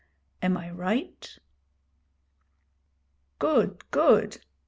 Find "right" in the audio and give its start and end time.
0.71-1.37